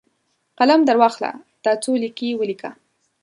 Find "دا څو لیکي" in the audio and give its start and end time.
1.63-2.29